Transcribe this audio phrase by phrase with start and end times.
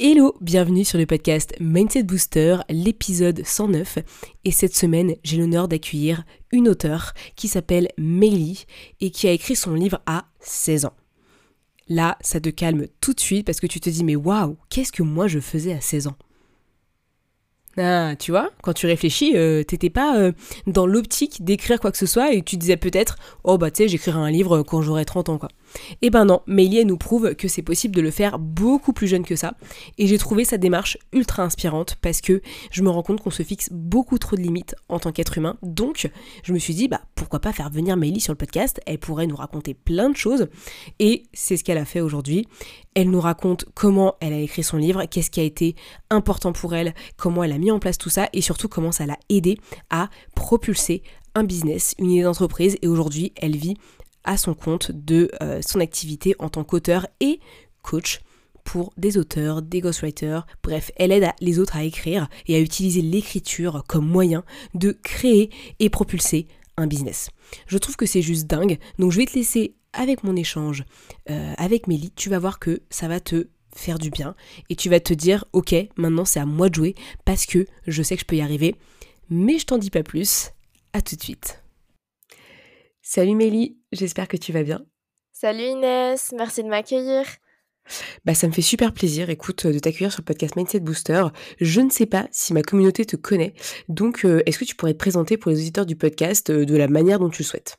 [0.00, 3.98] Hello, bienvenue sur le podcast Mindset Booster, l'épisode 109.
[4.44, 8.64] Et cette semaine, j'ai l'honneur d'accueillir une auteure qui s'appelle Mélie
[9.00, 10.96] et qui a écrit son livre à 16 ans.
[11.88, 14.90] Là, ça te calme tout de suite parce que tu te dis mais waouh, qu'est-ce
[14.90, 16.16] que moi je faisais à 16 ans?
[17.76, 20.32] Ah, tu vois, quand tu réfléchis, euh, t'étais pas euh,
[20.66, 23.88] dans l'optique d'écrire quoi que ce soit et tu disais peut-être, oh bah tu sais,
[23.88, 25.50] j'écrirai un livre quand j'aurai 30 ans quoi.
[26.02, 29.24] Eh ben non, Mélie nous prouve que c'est possible de le faire beaucoup plus jeune
[29.24, 29.54] que ça.
[29.98, 33.42] Et j'ai trouvé sa démarche ultra inspirante parce que je me rends compte qu'on se
[33.42, 35.56] fixe beaucoup trop de limites en tant qu'être humain.
[35.62, 36.10] Donc,
[36.42, 38.80] je me suis dit, bah pourquoi pas faire venir Mélie sur le podcast?
[38.86, 40.48] Elle pourrait nous raconter plein de choses.
[40.98, 42.46] Et c'est ce qu'elle a fait aujourd'hui.
[42.94, 45.74] Elle nous raconte comment elle a écrit son livre, qu'est-ce qui a été
[46.10, 49.06] important pour elle, comment elle a mis en place tout ça et surtout comment ça
[49.06, 49.58] l'a aidé
[49.90, 51.02] à propulser
[51.34, 53.76] un business, une idée d'entreprise et aujourd'hui elle vit
[54.24, 57.40] à son compte de euh, son activité en tant qu'auteur et
[57.82, 58.20] coach
[58.64, 63.02] pour des auteurs, des ghostwriters, bref, elle aide les autres à écrire et à utiliser
[63.02, 64.42] l'écriture comme moyen
[64.72, 67.28] de créer et propulser un business.
[67.66, 70.84] Je trouve que c'est juste dingue, donc je vais te laisser avec mon échange
[71.30, 74.34] euh, avec Mélie, tu vas voir que ça va te faire du bien
[74.70, 76.94] et tu vas te dire ok maintenant c'est à moi de jouer
[77.24, 78.76] parce que je sais que je peux y arriver
[79.30, 80.50] mais je t'en dis pas plus.
[80.92, 81.63] À tout de suite
[83.14, 84.84] Salut Mélie, j'espère que tu vas bien.
[85.32, 87.22] Salut Inès, merci de m'accueillir.
[88.24, 91.22] Bah, ça me fait super plaisir, écoute, de t'accueillir sur le podcast Mindset Booster.
[91.60, 93.54] Je ne sais pas si ma communauté te connaît,
[93.88, 96.76] donc euh, est-ce que tu pourrais te présenter pour les auditeurs du podcast euh, de
[96.76, 97.76] la manière dont tu le souhaites?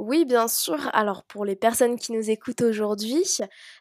[0.00, 0.88] Oui, bien sûr.
[0.94, 3.22] Alors, pour les personnes qui nous écoutent aujourd'hui,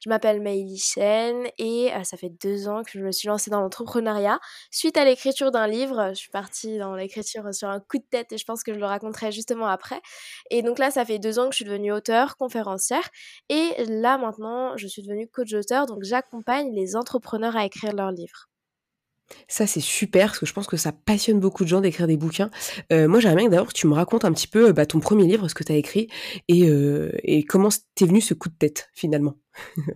[0.03, 3.49] je m'appelle Maïli Chen et euh, ça fait deux ans que je me suis lancée
[3.49, 4.39] dans l'entrepreneuriat.
[4.69, 8.33] Suite à l'écriture d'un livre, je suis partie dans l'écriture sur un coup de tête
[8.33, 10.01] et je pense que je le raconterai justement après.
[10.51, 13.07] Et donc là, ça fait deux ans que je suis devenue auteur, conférencière
[13.47, 15.85] et là maintenant, je suis devenue coach d'auteur.
[15.85, 18.48] Donc, j'accompagne les entrepreneurs à écrire leurs livres.
[19.47, 22.17] Ça, c'est super, parce que je pense que ça passionne beaucoup de gens d'écrire des
[22.17, 22.49] bouquins.
[22.91, 25.25] Euh, moi, j'aimerais bien d'abord que tu me racontes un petit peu bah, ton premier
[25.25, 26.07] livre, ce que tu as écrit,
[26.47, 27.11] et, euh,
[27.47, 29.35] comment t'es venu ce coup de tête, finalement?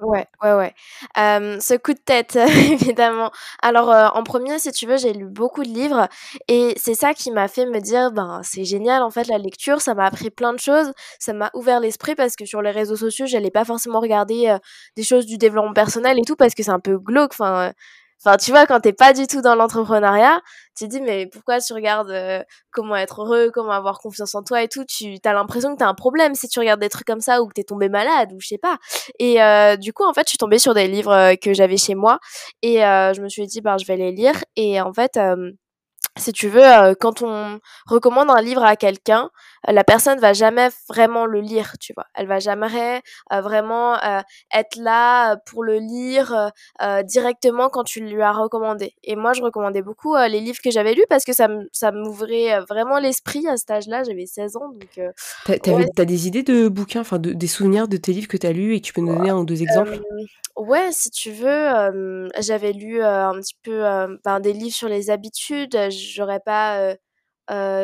[0.02, 0.74] ouais, ouais, ouais.
[1.16, 2.36] ce coup de tête,
[2.72, 3.32] évidemment.
[3.62, 6.08] Alors, euh, en premier, si tu veux, j'ai lu beaucoup de livres,
[6.48, 9.82] et c'est ça qui m'a fait me dire, ben, c'est génial, en fait, la lecture,
[9.82, 12.98] ça m'a appris plein de choses, ça m'a ouvert l'esprit, parce que sur les réseaux
[12.98, 14.58] sociaux, j'allais pas forcément regarder
[14.96, 17.34] des choses du développement personnel et tout, parce que c'est un peu glauque,
[18.26, 20.40] Enfin, tu vois, quand t'es pas du tout dans l'entrepreneuriat,
[20.78, 22.42] tu te dis, mais pourquoi tu regardes euh,
[22.72, 25.88] comment être heureux, comment avoir confiance en toi et tout, tu as l'impression que t'as
[25.88, 28.40] un problème si tu regardes des trucs comme ça ou que t'es tombé malade ou
[28.40, 28.78] je sais pas.
[29.20, 31.78] Et euh, du coup, en fait, je suis tombée sur des livres euh, que j'avais
[31.78, 32.20] chez moi
[32.62, 34.36] et je me suis dit, bah, je vais les lire.
[34.56, 35.20] Et en fait,
[36.18, 39.30] si tu veux, quand on recommande un livre à quelqu'un,
[39.68, 42.06] la personne va jamais vraiment le lire, tu vois.
[42.16, 43.01] Elle va jamais
[43.31, 43.97] vraiment
[44.53, 46.51] être là pour le lire
[47.03, 48.96] directement quand tu lui as recommandé.
[49.03, 53.00] Et moi, je recommandais beaucoup les livres que j'avais lus parce que ça m'ouvrait vraiment
[53.00, 54.03] l'esprit à cet âge-là.
[54.03, 55.00] J'avais 16 ans, donc.
[55.46, 58.81] T'as des idées de bouquins, enfin des souvenirs de tes livres que t'as lus et
[58.81, 60.00] tu peux nous donner un ou deux exemples?
[60.56, 63.81] Ouais, si tu veux, j'avais lu un petit peu
[64.25, 65.78] ben, des livres sur les habitudes.
[65.90, 66.95] J'aurais pas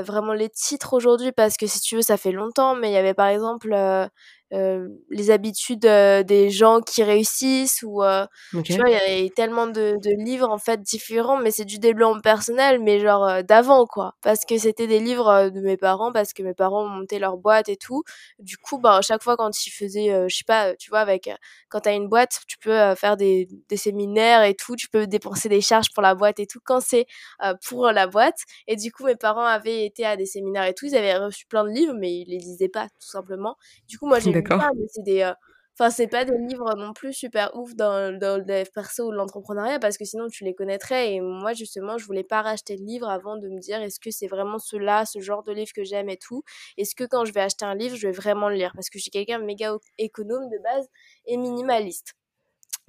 [0.04, 2.98] vraiment les titres aujourd'hui parce que si tu veux, ça fait longtemps, mais il y
[2.98, 4.08] avait par exemple euh,
[4.52, 8.26] les habitudes euh, des gens qui réussissent ou euh,
[8.64, 11.78] tu vois il y a tellement de, de, livres en fait différents mais c'est du
[11.78, 14.16] développement personnel mais genre d'avant quoi.
[14.22, 17.70] Parce que c'était des livres de mes parents parce que mes parents montaient leur boîte
[17.70, 18.04] et tout.
[18.40, 21.30] Du coup bah à chaque fois quand ils faisaient je sais pas tu vois avec
[21.70, 25.50] quand t'as une boîte tu peux faire des, des séminaires et tout tu peux dépenser
[25.50, 27.06] des charges pour la boîte et tout quand c'est
[27.68, 28.40] pour la boîte.
[28.68, 31.46] Et du coup mes parents avaient été à des séminaires et tout ils avaient reçu
[31.46, 33.56] plein de livres mais ils les lisaient pas tout simplement.
[33.88, 34.39] Du coup moi j'ai
[34.76, 35.22] mais c'est des.
[35.22, 35.34] Euh,
[35.80, 39.12] enfin, c'est pas des livres non plus super ouf dans, dans le dev perso ou
[39.12, 41.14] l'entrepreneuriat parce que sinon tu les connaîtrais.
[41.14, 44.12] Et moi, justement, je voulais pas racheter de livre avant de me dire est-ce que
[44.12, 46.44] c'est vraiment cela, ce genre de livre que j'aime et tout?
[46.78, 48.72] Est-ce que quand je vais acheter un livre, je vais vraiment le lire?
[48.76, 50.88] Parce que je suis quelqu'un méga économe de base
[51.26, 52.16] et minimaliste.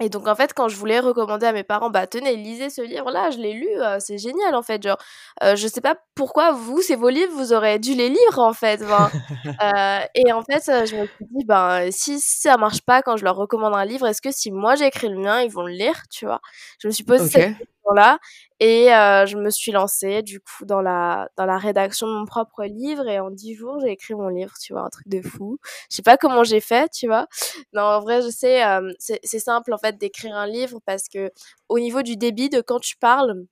[0.01, 2.81] Et donc en fait quand je voulais recommander à mes parents bah tenez lisez ce
[2.81, 4.97] livre là je l'ai lu euh, c'est génial en fait genre
[5.43, 8.51] euh, je sais pas pourquoi vous c'est vos livres vous aurez dû les lire en
[8.51, 8.81] fait
[9.63, 13.23] euh, et en fait je me suis dit ben si, ça marche pas quand je
[13.23, 16.01] leur recommande un livre est-ce que si moi j'écris le mien ils vont le lire
[16.09, 16.41] tu vois?
[16.79, 17.53] Je me suis posé cette
[17.95, 18.19] là
[18.59, 22.63] et je me suis lancée du coup dans la dans la rédaction de mon propre
[22.65, 25.57] livre et en dix jours j'ai écrit mon livre tu vois un truc de fou.
[25.89, 27.27] Je sais pas comment j'ai fait tu vois.
[27.73, 28.61] Non en vrai je sais
[28.99, 31.31] c'est simple en fait d'écrire un livre parce que
[31.69, 33.45] au niveau du débit de quand tu parles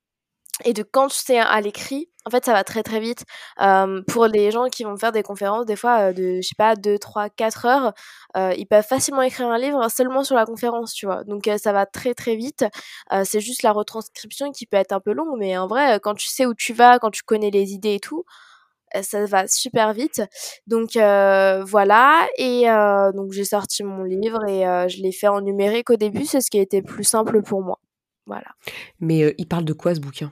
[0.65, 3.23] et de quand tu sais à l'écrit, en fait, ça va très très vite.
[3.61, 6.75] Euh, pour les gens qui vont faire des conférences, des fois de, je sais pas,
[6.75, 7.94] 2, 3, 4 heures,
[8.38, 11.23] euh, ils peuvent facilement écrire un livre seulement sur la conférence, tu vois.
[11.23, 12.65] Donc ça va très très vite.
[13.23, 16.27] c'est juste la retranscription qui peut être un peu longue, mais en vrai, quand tu
[16.27, 18.25] sais où tu vas, quand tu connais les idées et tout,
[19.01, 20.21] ça va super vite.
[20.67, 22.65] Donc voilà, et
[23.15, 26.51] donc j'ai sorti mon livre et je l'ai fait en numérique au début, c'est ce
[26.51, 27.79] qui a été plus simple pour moi.
[28.27, 28.47] Voilà.
[29.00, 30.31] Mais il parle de quoi ce bouquin?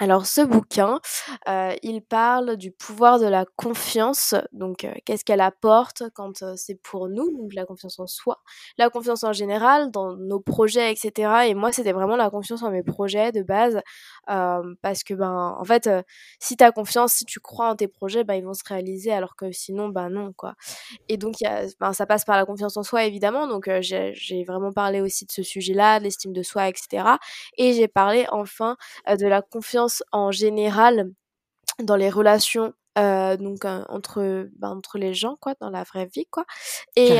[0.00, 0.98] Alors ce bouquin,
[1.46, 6.54] euh, il parle du pouvoir de la confiance, donc euh, qu'est-ce qu'elle apporte quand euh,
[6.56, 8.40] c'est pour nous, donc la confiance en soi,
[8.78, 11.48] la confiance en général dans nos projets, etc.
[11.48, 13.78] Et moi, c'était vraiment la confiance en mes projets de base,
[14.26, 15.90] parce que ben, en fait,
[16.38, 19.12] si tu as confiance, si tu crois en tes projets, ben ils vont se réaliser,
[19.12, 20.54] alors que sinon, ben non quoi.
[21.08, 21.34] Et donc,
[21.80, 23.46] ben, ça passe par la confiance en soi évidemment.
[23.48, 27.04] Donc j'ai vraiment parlé aussi de ce sujet-là, de l'estime de soi, etc.
[27.58, 28.76] Et j'ai parlé enfin
[29.06, 31.10] de la confiance en général
[31.82, 36.26] dans les relations euh, donc entre ben, entre les gens quoi dans la vraie vie
[36.30, 36.44] quoi.
[36.96, 37.18] Et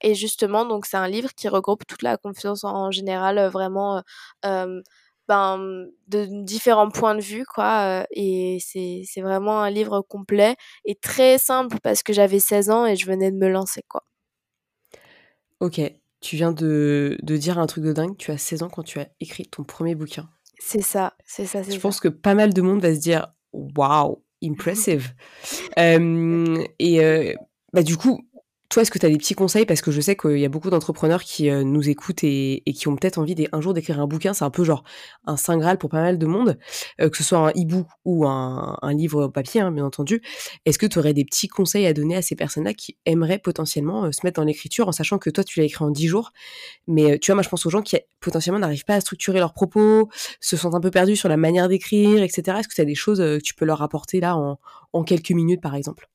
[0.00, 4.02] et justement donc c'est un livre qui regroupe toute la confiance en, général vraiment
[4.42, 10.56] ben de différents points de vue quoi et c'est c'est vraiment un livre complet
[10.86, 14.02] et très simple parce que j'avais 16 ans et je venais de me lancer quoi.
[15.60, 15.80] Ok
[16.20, 18.98] tu viens de, de dire un truc de dingue tu as 16 ans quand tu
[18.98, 21.62] as écrit ton premier bouquin c'est ça, c'est ça.
[21.62, 25.14] Je pense que pas mal de monde va se dire waouh, impressive.
[25.76, 27.36] et
[27.72, 28.27] bah, du coup,
[28.68, 29.64] toi, est-ce que tu as des petits conseils?
[29.64, 32.88] Parce que je sais qu'il y a beaucoup d'entrepreneurs qui euh, nous écoutent et, qui
[32.88, 34.34] ont peut-être envie un jour d'écrire un bouquin.
[34.34, 34.84] C'est un peu genre
[35.26, 36.58] un saint graal pour pas mal de monde,
[37.00, 40.20] euh, que ce soit un e-book ou un, livre papier, hein, bien entendu.
[40.66, 44.04] Est-ce que tu aurais des petits conseils à donner à ces personnes-là qui aimeraient potentiellement
[44.04, 46.32] euh, se mettre dans l'écriture en sachant que toi, tu l'as écrit en 10 jours?
[46.86, 49.54] Mais tu vois, moi, je pense aux gens qui potentiellement n'arrivent pas à structurer leurs
[49.54, 50.10] propos,
[50.40, 52.58] se sentent un peu perdus sur la manière d'écrire, etc.
[52.58, 54.36] Est-ce que tu as des choses que tu peux leur apporter là
[54.92, 56.08] en quelques minutes, par exemple?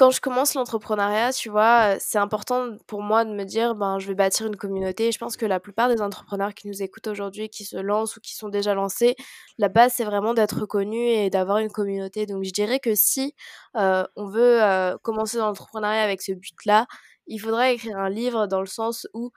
[0.00, 4.06] Quand je commence l'entrepreneuriat, tu vois, c'est important pour moi de me dire, ben, je
[4.08, 5.12] vais bâtir une communauté.
[5.12, 8.20] Je pense que la plupart des entrepreneurs qui nous écoutent aujourd'hui, qui se lancent ou
[8.20, 9.14] qui sont déjà lancés,
[9.58, 12.24] la base, c'est vraiment d'être reconnu et d'avoir une communauté.
[12.24, 13.34] Donc, je dirais que si
[13.76, 16.86] euh, on veut euh, commencer l'entrepreneuriat avec ce but-là,
[17.30, 19.30] il faudrait écrire un livre dans le sens où,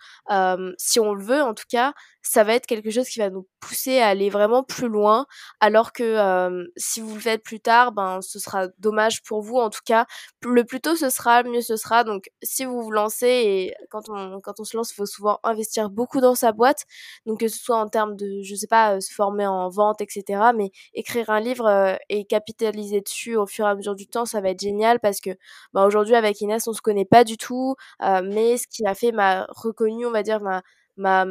[0.77, 3.47] si on le veut en tout cas, ça va être quelque chose qui va nous
[3.59, 5.25] pousser à aller vraiment plus loin,
[5.59, 9.57] alors que si vous le faites plus tard, ben ce sera dommage pour vous.
[9.57, 10.05] En tout cas,
[10.43, 12.03] le plus tôt ce sera, mieux ce sera.
[12.03, 15.39] Donc si vous vous lancez et quand on quand on se lance, il faut souvent
[15.43, 16.83] investir beaucoup dans sa boîte.
[17.25, 20.51] Donc que ce soit en termes de, je sais pas, se former en vente, etc.
[20.55, 24.41] Mais écrire un livre et capitaliser dessus au fur et à mesure du temps, ça
[24.41, 25.31] va être génial parce que
[25.73, 27.75] ben, aujourd'hui avec Inès, on se connaît pas du tout.
[28.01, 30.61] Euh, mais ce qui a fait m'a reconnu, on va dire, ma,
[30.97, 31.25] ma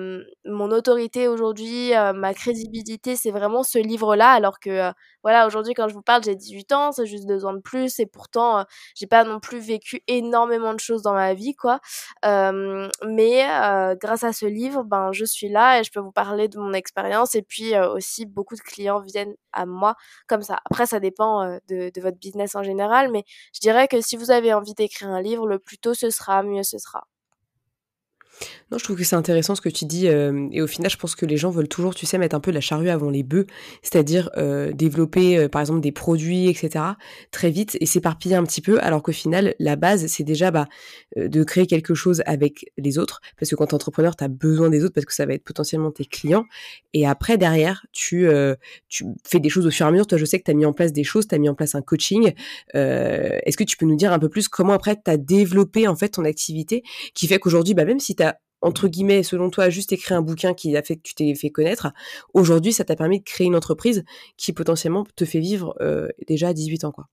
[0.44, 4.30] mon autorité aujourd'hui, euh, ma crédibilité, c'est vraiment ce livre-là.
[4.32, 4.92] Alors que euh,
[5.22, 7.98] voilà, aujourd'hui quand je vous parle, j'ai 18 ans, c'est juste deux ans de plus,
[8.00, 8.64] et pourtant
[8.96, 11.80] j'ai pas non plus vécu énormément de choses dans ma vie, quoi.
[12.24, 13.46] mais
[14.00, 16.72] grâce à ce livre, ben je suis là et je peux vous parler de mon
[16.72, 17.34] expérience.
[17.34, 19.94] Et puis aussi beaucoup de clients viennent à moi
[20.26, 20.60] comme ça.
[20.70, 24.30] Après, ça dépend de, de votre business en général, mais je dirais que si vous
[24.30, 27.04] avez envie d'écrire un livre, le plus tôt ce sera, mieux ce sera.
[28.70, 30.08] Non, je trouve que c'est intéressant ce que tu dis.
[30.08, 32.40] Euh, et au final, je pense que les gens veulent toujours, tu sais, mettre un
[32.40, 33.46] peu la charrue avant les bœufs,
[33.82, 36.84] c'est-à-dire euh, développer, euh, par exemple, des produits, etc.
[37.30, 40.68] très vite et s'éparpiller un petit peu, alors qu'au final, la base, c'est déjà bah,
[41.16, 44.28] de créer quelque chose avec les autres, parce que quand tu es entrepreneur, tu as
[44.28, 46.44] besoin des autres, parce que ça va être potentiellement tes clients.
[46.94, 48.26] Et après, derrière, tu,
[48.88, 50.06] tu fais des choses au fur et à mesure.
[50.06, 51.54] Toi, je sais que tu as mis en place des choses, tu as mis en
[51.54, 52.32] place un coaching.
[52.74, 55.96] Est-ce que tu peux nous dire un peu plus comment après tu as développé en
[55.96, 56.82] fait ton activité
[57.14, 58.31] qui fait qu'aujourd'hui, bah, même si tu as
[58.62, 61.50] entre guillemets, selon toi, juste écrit un bouquin qui a fait que tu t'es fait
[61.50, 61.88] connaître,
[62.34, 64.04] aujourd'hui, ça t'a permis de créer une entreprise
[64.36, 67.08] qui potentiellement te fait vivre euh, déjà à 18 ans, quoi.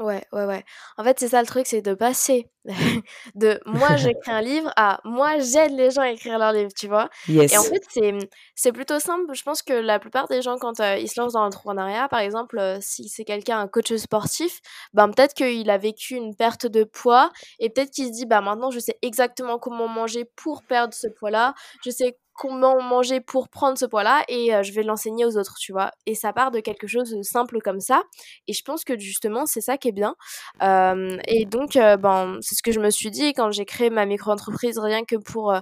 [0.00, 0.64] Ouais, ouais, ouais.
[0.96, 2.48] En fait, c'est ça le truc, c'est de passer
[3.34, 6.88] de moi j'écris un livre à moi j'aide les gens à écrire leur livre, tu
[6.88, 7.08] vois?
[7.50, 8.12] Et en fait, c'est,
[8.54, 9.32] c'est plutôt simple.
[9.34, 12.20] Je pense que la plupart des gens, quand euh, ils se lancent dans l'entrepreneuriat, par
[12.20, 14.60] exemple, euh, si c'est quelqu'un, un coach sportif,
[14.94, 18.40] ben peut-être qu'il a vécu une perte de poids et peut-être qu'il se dit, bah
[18.40, 21.54] maintenant je sais exactement comment manger pour perdre ce poids-là.
[21.84, 25.72] Je sais comment manger pour prendre ce poids-là et je vais l'enseigner aux autres, tu
[25.72, 25.90] vois.
[26.06, 28.02] Et ça part de quelque chose de simple comme ça.
[28.48, 30.16] Et je pense que justement, c'est ça qui est bien.
[30.62, 34.78] et donc, ben, c'est ce que je me suis dit quand j'ai créé ma micro-entreprise,
[34.78, 35.52] rien que pour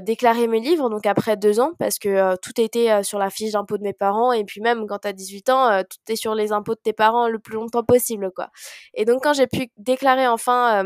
[0.00, 3.76] déclarer mes livres, donc après deux ans, parce que tout était sur la fiche d'impôt
[3.76, 6.52] de mes parents, et puis même quand tu as 18 ans, tout est sur les
[6.52, 8.48] impôts de tes parents le plus longtemps possible, quoi.
[8.94, 10.82] Et donc quand j'ai pu déclarer enfin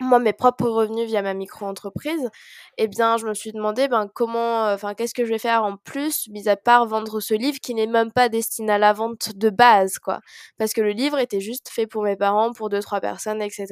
[0.00, 2.28] moi mes propres revenus via ma micro-entreprise,
[2.78, 5.64] eh bien je me suis demandé ben comment euh, enfin qu'est-ce que je vais faire
[5.64, 8.92] en plus mis à part vendre ce livre qui n'est même pas destiné à la
[8.92, 10.20] vente de base quoi
[10.58, 13.66] parce que le livre était juste fait pour mes parents, pour deux trois personnes etc.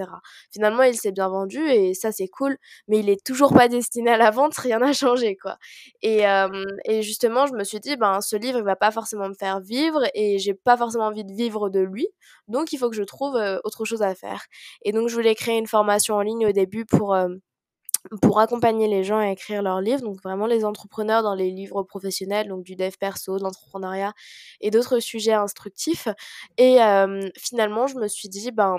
[0.53, 2.57] Finalement il s'est bien vendu et ça c'est cool
[2.89, 5.57] mais il est toujours pas destiné à la vente, rien n'a changé quoi.
[6.03, 9.29] Et, euh, et justement je me suis dit ben ce livre il va pas forcément
[9.29, 12.09] me faire vivre et j'ai pas forcément envie de vivre de lui
[12.49, 14.47] donc il faut que je trouve euh, autre chose à faire.
[14.83, 17.29] Et donc je voulais créer une formation en ligne au début pour euh,
[18.23, 21.83] pour accompagner les gens à écrire leurs livres, donc vraiment les entrepreneurs dans les livres
[21.83, 24.13] professionnels, donc du dev perso, de l'entrepreneuriat
[24.61, 26.09] et d'autres sujets instructifs.
[26.57, 28.79] Et euh, finalement, je me suis dit, ben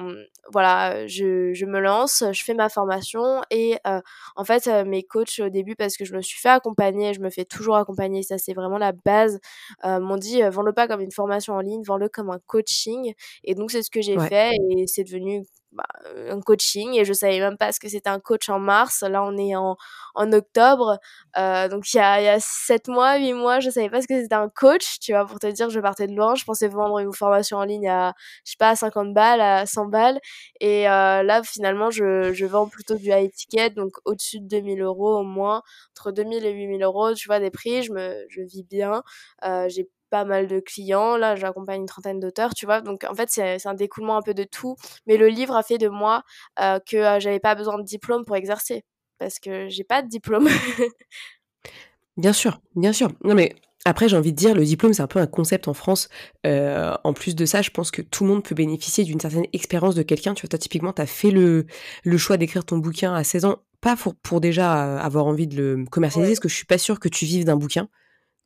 [0.51, 4.01] voilà, je, je me lance, je fais ma formation et euh,
[4.35, 7.19] en fait, euh, mes coachs au début, parce que je me suis fait accompagner, je
[7.21, 9.39] me fais toujours accompagner, ça c'est vraiment la base,
[9.83, 13.13] m'ont dit, vends-le pas comme une formation en ligne, vends-le comme un coaching.
[13.43, 15.83] Et donc c'est ce que j'ai fait et c'est devenu bah,
[16.29, 19.01] un coaching et je savais même pas ce que c'était un coach en mars.
[19.03, 19.77] Là, on est en,
[20.15, 20.97] en octobre.
[21.37, 24.01] Euh, donc, il y a, il y a 7 mois, 8 mois, je savais pas
[24.01, 24.99] ce que c'était un coach.
[24.99, 26.35] Tu vois, pour te dire, je partais de loin.
[26.35, 28.13] Je pensais vendre une formation en ligne à,
[28.45, 30.19] je sais pas, à 50 balles, à 100 balles.
[30.59, 34.81] Et euh, là, finalement, je, je vends plutôt du high ticket, donc au-dessus de 2000
[34.81, 35.61] euros au moins.
[35.97, 37.83] Entre 2000 et 8000 euros, tu vois, des prix.
[37.83, 39.03] Je me, je vis bien.
[39.45, 41.17] Euh, j'ai pas mal de clients.
[41.17, 42.81] Là, j'accompagne une trentaine d'auteurs, tu vois.
[42.81, 44.75] Donc, en fait, c'est un découlement un peu de tout.
[45.07, 46.23] Mais le livre a fait de moi
[46.59, 48.83] euh, que euh, j'avais pas besoin de diplôme pour exercer.
[49.17, 50.47] Parce que j'ai pas de diplôme.
[52.17, 53.09] bien sûr, bien sûr.
[53.23, 55.73] Non, mais après, j'ai envie de dire, le diplôme, c'est un peu un concept en
[55.73, 56.09] France.
[56.45, 59.45] Euh, en plus de ça, je pense que tout le monde peut bénéficier d'une certaine
[59.53, 60.33] expérience de quelqu'un.
[60.33, 61.65] Tu vois, toi, typiquement, tu as fait le,
[62.03, 65.55] le choix d'écrire ton bouquin à 16 ans, pas pour, pour déjà avoir envie de
[65.55, 67.87] le commercialiser, parce que je suis pas sûre que tu vives d'un bouquin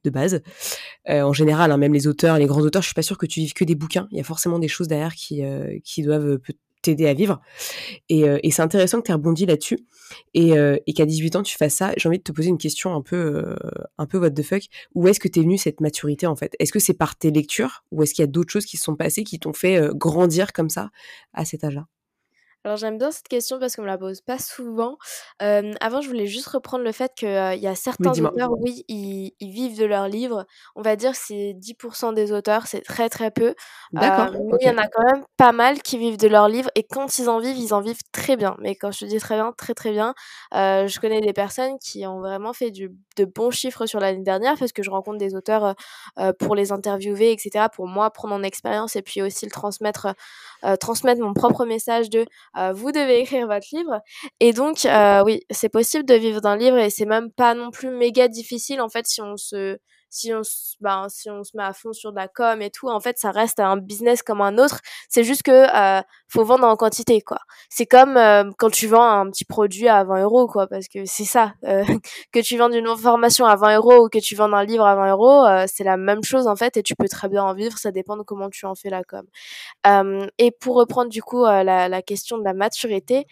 [0.03, 0.41] de base.
[1.09, 3.25] Euh, en général, hein, même les auteurs, les grands auteurs, je suis pas sûre que
[3.25, 4.07] tu vives que des bouquins.
[4.11, 6.41] Il y a forcément des choses derrière qui, euh, qui doivent euh,
[6.81, 7.39] t'aider à vivre.
[8.09, 9.79] Et, c'est intéressant que tu aies rebondi là-dessus
[10.33, 10.51] et,
[10.93, 11.93] qu'à 18 ans tu fasses ça.
[11.95, 13.55] J'ai envie de te poser une question un peu,
[13.97, 14.63] un peu what the fuck.
[14.93, 16.57] Où est-ce que t'es venue cette maturité en fait?
[16.59, 17.85] Est-ce que c'est par tes lectures?
[17.93, 20.51] Ou est-ce qu'il y a d'autres choses qui se sont passées qui t'ont fait grandir
[20.51, 20.89] comme ça
[21.31, 21.87] à cet âge-là?
[22.65, 24.97] Alors j'aime bien cette question parce qu'on me la pose pas souvent.
[25.41, 28.85] Euh, avant, je voulais juste reprendre le fait qu'il euh, y a certains auteurs, oui,
[28.87, 30.45] ils, ils, vivent de leurs livres.
[30.75, 33.53] On va dire c'est 10% des auteurs, c'est très très peu.
[33.91, 34.33] D'accord.
[34.33, 36.69] Euh, mais il y en a quand même pas mal qui vivent de leurs livres
[36.75, 38.55] et quand ils en vivent, ils en vivent très bien.
[38.59, 40.13] Mais quand je te dis très bien, très très bien,
[40.53, 44.55] je connais des personnes qui ont vraiment fait du, de bons chiffres sur l'année dernière
[44.57, 45.75] parce que je rencontre des auteurs
[46.39, 47.65] pour les interviewer, etc.
[47.73, 50.07] Pour moi prendre en expérience et puis aussi le transmettre,
[50.79, 52.25] transmettre mon propre message de
[52.73, 53.99] vous devez écrire votre livre.
[54.39, 57.71] Et donc, euh, oui, c'est possible de vivre d'un livre et c'est même pas non
[57.71, 59.77] plus méga difficile en fait si on se
[60.13, 60.41] si on
[60.79, 63.17] ben, si on se met à fond sur de la com et tout en fait
[63.17, 64.79] ça reste un business comme un autre.
[65.09, 67.39] C'est juste que euh, faut vendre en quantité quoi.
[67.69, 68.13] C'est comme
[68.59, 71.53] quand tu vends un petit produit à 20 euros quoi parce que c'est ça
[72.31, 74.95] que tu vends une formation à 20 euros ou que tu vends un livre à
[74.95, 77.77] 20 euros c'est la même chose en fait et tu peux très bien en vivre
[77.79, 79.25] ça dépend de comment tu en fais la com.
[80.37, 83.25] Et pour reprendre du coup la, la question de la maturité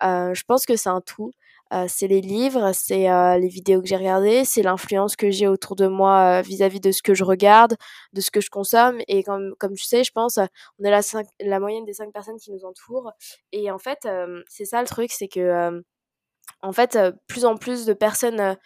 [0.00, 1.32] je pense que c'est un tout
[1.72, 5.46] euh, c'est les livres, c'est euh, les vidéos que j'ai regardées, c'est l'influence que j'ai
[5.46, 7.76] autour de moi euh, vis-à-vis de ce que je regarde,
[8.12, 8.98] de ce que je consomme.
[9.08, 11.00] Et comme, comme tu sais, je pense, on est la,
[11.40, 13.12] la moyenne des cinq personnes qui nous entourent.
[13.52, 14.08] Et en fait,
[14.48, 15.82] c'est ça le truc, c'est que
[16.62, 18.56] en fait, plus en plus de personnes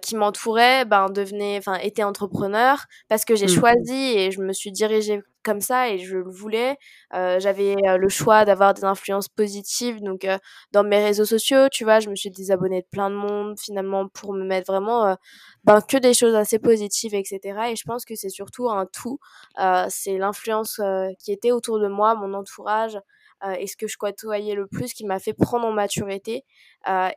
[0.00, 3.60] qui m'entouraient ben, devenaient, enfin, étaient entrepreneurs parce que j'ai mmh.
[3.60, 6.76] choisi et je me suis dirigée comme ça et je le voulais.
[7.14, 10.38] Euh, j'avais euh, le choix d'avoir des influences positives donc euh,
[10.72, 14.08] dans mes réseaux sociaux, tu vois, je me suis désabonnée de plein de monde finalement
[14.08, 15.16] pour me mettre vraiment
[15.64, 17.40] ben, que des choses assez positives, etc.
[17.70, 19.18] Et je pense que c'est surtout un tout.
[19.88, 20.80] c'est l'influence
[21.20, 22.98] qui était autour de moi, mon entourage.
[23.58, 26.44] et ce que je côtoyais le plus qui m'a fait prendre en maturité.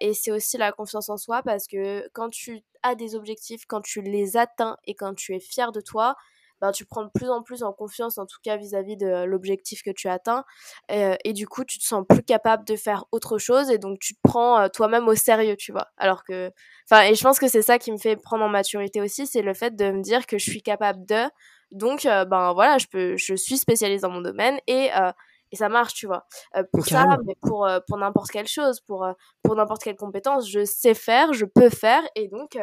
[0.01, 3.81] et c'est aussi la confiance en soi parce que quand tu as des objectifs, quand
[3.81, 6.15] tu les atteins et quand tu es fier de toi,
[6.61, 9.81] ben, tu prends de plus en plus en confiance, en tout cas vis-à-vis de l'objectif
[9.83, 10.43] que tu atteins.
[10.89, 13.99] Et, et, du coup, tu te sens plus capable de faire autre chose et donc
[13.99, 15.87] tu te prends euh, toi-même au sérieux, tu vois.
[15.97, 16.51] Alors que,
[16.89, 19.41] enfin, et je pense que c'est ça qui me fait prendre en maturité aussi, c'est
[19.41, 21.29] le fait de me dire que je suis capable de.
[21.71, 25.11] Donc, euh, ben voilà, je peux, je suis spécialisée dans mon domaine et euh,
[25.51, 26.27] et ça marche, tu vois.
[26.71, 29.07] pour ça, mais pour, pour n'importe quelle chose, pour,
[29.41, 32.55] pour n'importe quelle compétence, je sais faire, je peux faire, et donc,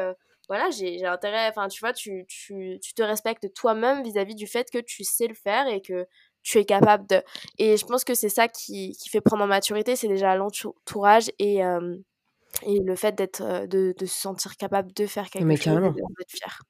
[0.49, 4.71] voilà, j'ai intérêt, enfin, tu vois, tu, tu, tu te respectes toi-même vis-à-vis du fait
[4.71, 6.07] que tu sais le faire et que
[6.43, 7.23] tu es capable de.
[7.59, 11.31] Et je pense que c'est ça qui, qui fait prendre en maturité, c'est déjà l'entourage
[11.39, 11.97] et, euh,
[12.63, 15.93] et le fait d'être, de, de, se sentir capable de faire quelque Mais chose carrément.
[15.93, 16.61] d'être fier.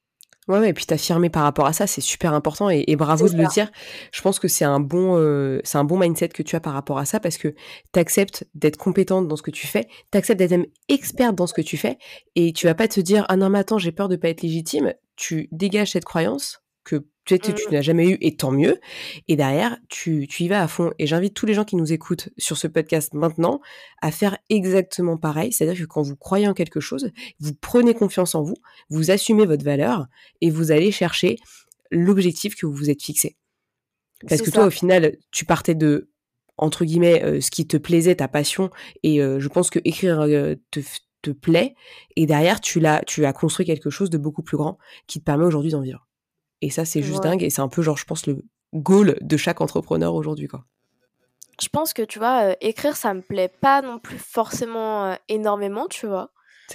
[0.48, 3.36] Ouais, ouais, et puis t'affirmer par rapport à ça, c'est super important et, bravo de
[3.36, 3.70] le dire.
[4.12, 6.72] Je pense que c'est un bon, euh, c'est un bon mindset que tu as par
[6.72, 7.54] rapport à ça parce que
[7.90, 11.62] t'acceptes d'être compétente dans ce que tu fais, t'acceptes d'être même experte dans ce que
[11.62, 11.98] tu fais
[12.36, 14.42] et tu vas pas te dire ah non mais attends j'ai peur de pas être
[14.42, 14.94] légitime.
[15.16, 17.72] Tu dégages cette croyance que tu, tu, tu mmh.
[17.72, 18.80] n'as jamais eu et tant mieux.
[19.28, 20.92] Et derrière, tu, tu y vas à fond.
[20.98, 23.60] Et j'invite tous les gens qui nous écoutent sur ce podcast maintenant
[24.00, 25.52] à faire exactement pareil.
[25.52, 28.56] C'est-à-dire que quand vous croyez en quelque chose, vous prenez confiance en vous,
[28.88, 30.06] vous assumez votre valeur
[30.40, 31.36] et vous allez chercher
[31.90, 33.36] l'objectif que vous vous êtes fixé.
[34.28, 36.10] Parce que toi, au final, tu partais de
[36.58, 38.70] entre guillemets euh, ce qui te plaisait, ta passion,
[39.02, 40.80] et euh, je pense que écrire euh, te,
[41.20, 41.74] te plaît.
[42.16, 45.24] Et derrière, tu l'as, tu as construit quelque chose de beaucoup plus grand qui te
[45.24, 46.05] permet aujourd'hui d'en vivre.
[46.62, 47.42] Et ça, c'est juste dingue.
[47.42, 48.42] Et c'est un peu, genre, je pense, le
[48.74, 50.64] goal de chaque entrepreneur aujourd'hui, quoi.
[51.60, 56.06] Je pense que, tu vois, écrire, ça me plaît pas non plus forcément énormément, tu
[56.06, 56.30] vois.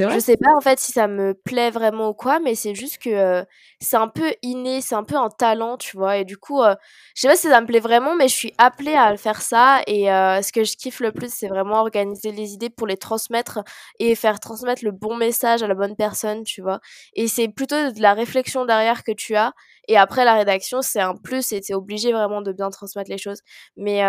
[0.08, 2.98] Je sais pas en fait si ça me plaît vraiment ou quoi, mais c'est juste
[3.02, 3.44] que euh,
[3.80, 6.18] c'est un peu inné, c'est un peu un talent, tu vois.
[6.18, 6.76] Et du coup, euh,
[7.16, 9.82] je sais pas si ça me plaît vraiment, mais je suis appelée à faire ça.
[9.88, 12.98] Et euh, ce que je kiffe le plus, c'est vraiment organiser les idées pour les
[12.98, 13.60] transmettre
[14.00, 16.82] et faire transmettre le bon message à la bonne personne, tu vois.
[17.14, 19.54] Et c'est plutôt de la réflexion derrière que tu as.
[19.88, 23.18] Et après, la rédaction, c'est un plus et t'es obligé vraiment de bien transmettre les
[23.18, 23.42] choses.
[23.78, 24.02] Mais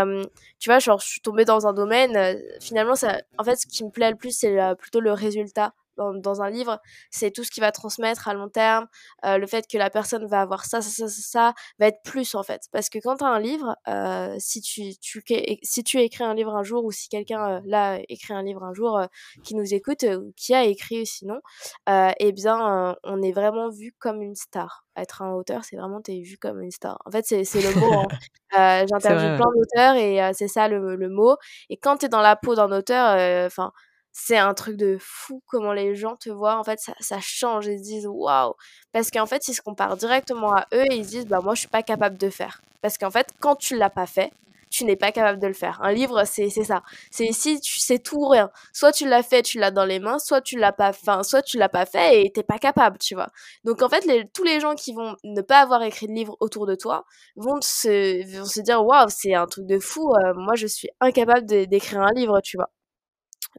[0.58, 3.84] tu vois, genre, je suis tombée dans un domaine, finalement, ça, en fait, ce qui
[3.84, 6.80] me plaît le plus, c'est plutôt le résultat dans, un livre,
[7.10, 8.86] c'est tout ce qui va transmettre à long terme,
[9.24, 12.02] euh, le fait que la personne va avoir ça, ça, ça, ça, ça va être
[12.02, 12.62] plus en fait.
[12.72, 15.22] Parce que quand tu as un livre, euh, si, tu, tu,
[15.62, 18.62] si tu écris un livre un jour, ou si quelqu'un euh, là écrit un livre
[18.62, 19.00] un jour
[19.42, 21.40] qui nous écoute, ou qui a écrit sinon,
[21.88, 24.84] eh bien, on est vraiment vu comme une star.
[24.96, 26.98] Être un auteur, c'est vraiment, t'es vu comme une star.
[27.06, 27.92] En fait, c'est le mot.
[27.92, 28.06] Hein.
[28.88, 31.36] J'interviewe plein d'auteurs et c'est ça le, le, mot.
[31.70, 33.72] Et quand tu es dans la peau d'un auteur, enfin
[34.12, 36.58] c'est un truc de fou comment les gens te voient.
[36.58, 37.66] En fait, ça, ça change.
[37.66, 38.54] Ils se disent waouh.
[38.92, 41.54] Parce qu'en fait, ils se comparent directement à eux et ils se disent bah, moi,
[41.54, 42.60] je suis pas capable de faire.
[42.82, 44.30] Parce qu'en fait, quand tu l'as pas fait,
[44.72, 45.80] tu n'es pas capable de le faire.
[45.82, 46.82] Un livre, c'est ça.
[47.10, 47.28] C'est
[47.60, 48.50] tu sais tout ou rien.
[48.72, 51.42] Soit tu l'as fait, tu l'as dans les mains, soit tu l'as pas fait, soit
[51.42, 53.28] tu l'as pas fait et t'es pas capable, tu vois.
[53.64, 56.66] Donc en fait, tous les gens qui vont ne pas avoir écrit de livre autour
[56.66, 57.04] de toi
[57.36, 60.10] vont se, vont se dire waouh, c'est un truc de fou.
[60.14, 62.70] Euh, moi, je suis incapable d'écrire un livre, tu vois.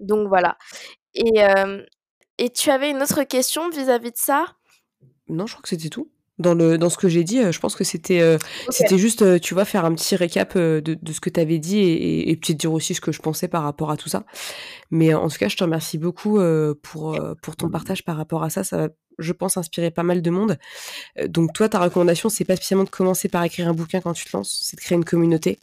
[0.02, 0.58] Donc voilà.
[1.14, 1.44] Et,
[2.38, 4.46] et tu avais une autre question vis-à-vis de ça?
[5.30, 6.10] Non, je crois que c'était tout.
[6.40, 8.38] Dans, le, dans ce que j'ai dit, je pense que c'était
[8.70, 11.78] c'était juste, tu vois, faire un petit récap de, de ce que tu avais dit
[11.78, 14.26] et, et, peut-être dire aussi ce que je pensais par rapport à tout ça.
[14.90, 16.40] Mais en tout cas, je te remercie beaucoup
[16.82, 18.64] pour, pour ton partage par rapport à ça.
[18.64, 20.58] Ça va, je pense, inspirer pas mal de monde.
[21.28, 24.26] Donc toi, ta recommandation, c'est pas spécialement de commencer par écrire un bouquin quand tu
[24.26, 25.60] te lances, c'est de créer une communauté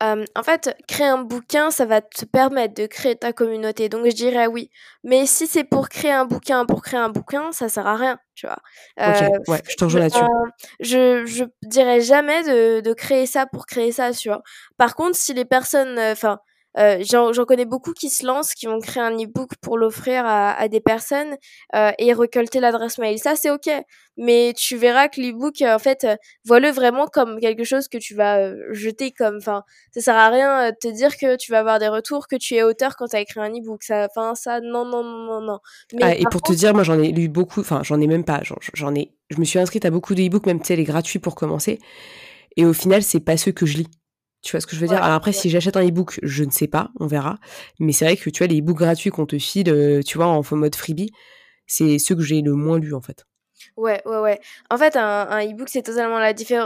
[0.00, 3.88] en fait, créer un bouquin, ça va te permettre de créer ta communauté.
[3.88, 4.70] Donc, je dirais oui.
[5.04, 8.18] Mais si c'est pour créer un bouquin, pour créer un bouquin, ça sert à rien,
[8.34, 8.58] tu vois.
[8.98, 10.20] ok, ouais, je t'en rejoins là-dessus.
[10.80, 14.42] je, je dirais jamais de, de créer ça pour créer ça, tu vois.
[14.76, 16.40] Par contre, si les personnes, enfin,
[16.78, 20.52] euh, J'en connais beaucoup qui se lancent, qui vont créer un e-book pour l'offrir à,
[20.52, 21.36] à, des personnes
[21.74, 23.18] euh, et récolter l'adresse mail.
[23.18, 23.68] Ça, c'est OK.
[24.16, 28.14] Mais tu verras que l'e-book, en fait, euh, vois-le vraiment comme quelque chose que tu
[28.14, 29.36] vas euh, jeter comme...
[29.38, 29.62] Enfin,
[29.94, 32.54] ça sert à rien de te dire que tu vas avoir des retours, que tu
[32.54, 33.82] es auteur quand tu as écrit un e-book.
[33.82, 35.58] Ça, enfin, ça, non, non, non, non.
[35.94, 37.60] Mais ah, et pour te dire, moi, j'en ai lu beaucoup.
[37.60, 38.42] Enfin, j'en ai même pas.
[38.74, 39.10] J'en ai...
[39.30, 41.78] Je me suis inscrite à beaucoup de e-books, même, tu sais, les gratuits pour commencer.
[42.56, 43.88] Et au final, c'est pas ceux que je lis.
[44.42, 45.02] Tu vois ce que je veux dire?
[45.02, 47.38] Alors après, si j'achète un e-book, je ne sais pas, on verra.
[47.78, 50.26] Mais c'est vrai que tu vois, les e-books gratuits qu'on te file, euh, tu vois,
[50.28, 51.10] en mode freebie,
[51.66, 53.26] c'est ceux que j'ai le moins lu en fait.
[53.76, 54.40] Ouais, ouais, ouais.
[54.70, 56.18] En fait, un, un e-book, c'est totalement.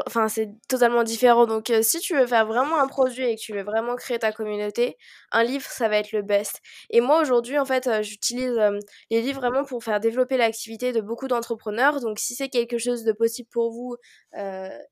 [0.07, 1.47] Enfin, c'est totalement différent.
[1.47, 4.19] Donc, euh, si tu veux faire vraiment un produit et que tu veux vraiment créer
[4.19, 4.97] ta communauté,
[5.33, 6.61] un livre, ça va être le best.
[6.91, 8.79] Et moi, aujourd'hui, en fait, euh, j'utilise euh,
[9.11, 12.01] les livres vraiment pour faire développer l'activité de beaucoup d'entrepreneurs.
[12.01, 13.97] Donc, si c'est quelque chose de possible pour vous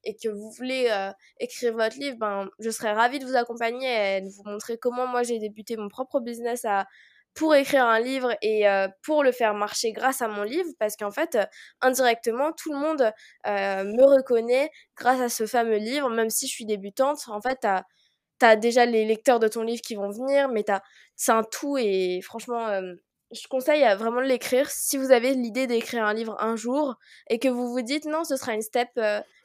[0.05, 0.89] et que vous voulez
[1.41, 5.07] écrire votre livre, ben, je serais ravie de vous accompagner et de vous montrer comment
[5.07, 6.87] moi j'ai débuté mon propre business à
[7.35, 10.97] pour écrire un livre et euh, pour le faire marcher grâce à mon livre parce
[10.97, 11.45] qu'en fait euh,
[11.81, 13.13] indirectement tout le monde
[13.47, 17.21] euh, me reconnaît grâce à ce fameux livre même si je suis débutante.
[17.29, 17.85] En fait t'as
[18.43, 20.65] as déjà les lecteurs de ton livre qui vont venir mais
[21.17, 22.67] c'est un tout et franchement
[23.33, 24.71] je conseille à vraiment de l'écrire.
[24.71, 26.97] Si vous avez l'idée d'écrire un livre un jour
[27.29, 28.91] et que vous vous dites non ce sera une step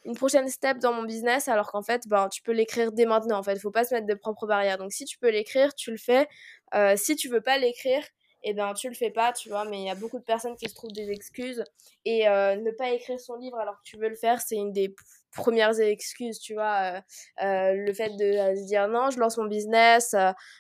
[0.06, 3.39] une prochaine step dans mon business alors qu'en fait ben tu peux l'écrire dès maintenant.
[3.39, 4.78] En fait faut pas se mettre de propres barrières.
[4.78, 6.28] Donc si tu peux l'écrire tu le fais.
[6.76, 8.04] Euh, si tu veux pas l'écrire
[8.43, 9.65] et ben tu le fais pas, tu vois.
[9.65, 11.63] Mais il y a beaucoup de personnes qui se trouvent des excuses.
[12.06, 14.71] Et euh, ne pas écrire son livre alors que tu veux le faire, c'est une
[14.71, 14.93] des
[15.32, 17.02] premières excuses, tu vois.
[17.44, 20.16] Euh, le fait de se dire non, je lance mon business,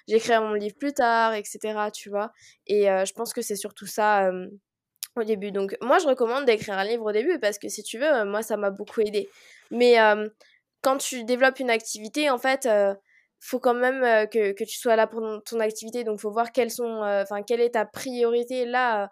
[0.07, 1.89] j'écrirai mon livre plus tard, etc.
[1.93, 2.31] Tu vois.
[2.67, 4.31] Et je pense que c'est surtout ça
[5.15, 5.51] au début.
[5.51, 8.43] Donc moi je recommande d'écrire un livre au début parce que si tu veux, moi
[8.43, 9.29] ça m'a beaucoup aidé.
[9.71, 9.95] Mais
[10.81, 12.67] quand tu développes une activité, en fait,
[13.39, 16.03] faut quand même que, que, tu sois là pour ton activité.
[16.03, 19.09] Donc faut voir quelles sont, enfin quelle est ta priorité là.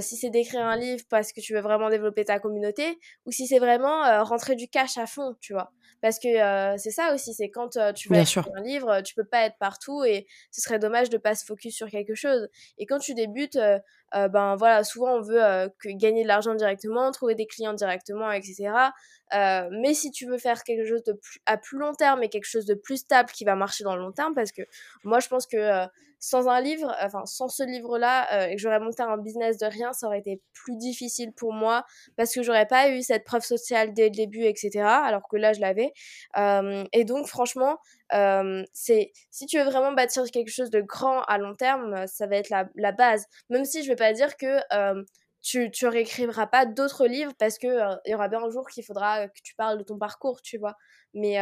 [0.00, 3.46] Si c'est d'écrire un livre parce que tu veux vraiment développer ta communauté ou si
[3.46, 5.72] c'est vraiment rentrer du cash à fond, tu vois.
[6.00, 6.28] Parce que
[6.76, 10.04] c'est ça aussi, c'est quand tu vas écrire un livre, tu peux pas être partout
[10.04, 12.48] et ce serait dommage de pas se focus sur quelque chose.
[12.78, 13.58] Et quand tu débutes,
[14.12, 18.70] ben voilà, souvent on veut que gagner de l'argent directement, trouver des clients directement, etc.
[19.32, 22.46] mais si tu veux faire quelque chose de plus, à plus long terme et quelque
[22.46, 24.62] chose de plus stable qui va marcher dans le long terme, parce que
[25.02, 25.86] moi je pense que
[26.24, 29.66] sans un livre, enfin sans ce livre-là, euh, et que j'aurais monté un business de
[29.66, 31.84] rien, ça aurait été plus difficile pour moi
[32.16, 34.80] parce que j'aurais pas eu cette preuve sociale dès le début, etc.
[34.80, 35.92] Alors que là, je l'avais.
[36.38, 37.78] Euh, et donc, franchement,
[38.12, 42.26] euh, c'est si tu veux vraiment bâtir quelque chose de grand à long terme, ça
[42.26, 43.26] va être la, la base.
[43.50, 44.58] Même si je vais pas dire que
[45.42, 47.66] tu, tu réécriras pas d'autres livres parce que
[48.06, 50.58] il y aura bien un jour qu'il faudra que tu parles de ton parcours, tu
[50.58, 50.74] vois.
[51.14, 51.38] Mais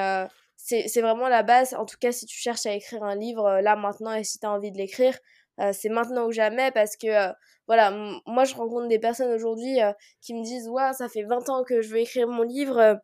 [0.64, 1.75] c'est vraiment la base.
[1.75, 4.38] En tout cas, si tu cherches à écrire un livre euh, là maintenant et si
[4.38, 5.18] tu as envie de l'écrire,
[5.61, 7.33] euh, c'est maintenant ou jamais parce que euh,
[7.66, 7.90] voilà,
[8.27, 9.79] moi je rencontre des personnes aujourd'hui
[10.20, 12.98] qui me disent ouais, ça fait 20 ans que je veux écrire mon livre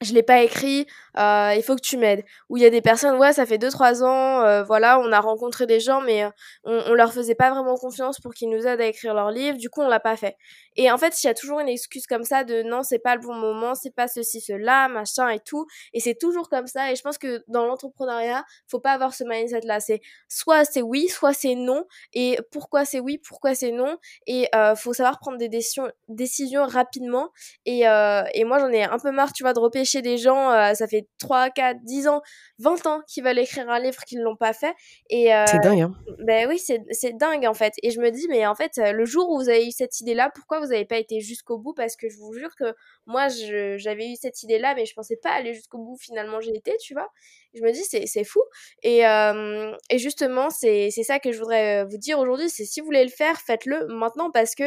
[0.00, 0.86] je l'ai pas écrit,
[1.18, 2.24] euh, il faut que tu m'aides.
[2.48, 5.20] Ou il y a des personnes, ouais, ça fait 2-3 ans, euh, voilà, on a
[5.20, 6.30] rencontré des gens, mais euh,
[6.64, 9.58] on, on leur faisait pas vraiment confiance pour qu'ils nous aident à écrire leur livre,
[9.58, 10.36] du coup on l'a pas fait.
[10.76, 13.14] Et en fait, il y a toujours une excuse comme ça de non, c'est pas
[13.16, 15.66] le bon moment, c'est pas ceci, cela, machin et tout.
[15.92, 16.92] Et c'est toujours comme ça.
[16.92, 19.80] Et je pense que dans l'entrepreneuriat, faut pas avoir ce mindset là.
[19.80, 21.84] C'est soit c'est oui, soit c'est non.
[22.14, 23.98] Et pourquoi c'est oui, pourquoi c'est non?
[24.26, 27.30] Et faut savoir prendre des décisions, rapidement.
[27.66, 30.74] Et, et moi j'en ai un peu marre, tu vois, de repêcher des gens, euh,
[30.74, 32.20] ça fait 3, 4, 10 ans,
[32.58, 34.74] 20 ans qu'ils veulent écrire un livre qu'ils ne l'ont pas fait.
[35.08, 37.72] Et, euh, c'est dingue, hein Ben oui, c'est, dingue en fait.
[37.82, 40.00] Et je me dis, mais en fait, euh, le jour où vous avez eu cette
[40.00, 41.74] idée-là, pourquoi vous n'avez pas été jusqu'au bout?
[41.74, 42.74] Parce que je vous jure que
[43.06, 45.96] moi, j'avais eu cette idée-là, mais je pensais pas aller jusqu'au bout.
[45.98, 47.08] Finalement, j'ai été, tu vois.
[47.54, 48.40] Je me dis, c'est, c'est fou.
[48.82, 52.86] Et, et justement, c'est, c'est ça que je voudrais vous dire aujourd'hui, c'est si vous
[52.86, 54.64] voulez le faire, faites-le maintenant parce que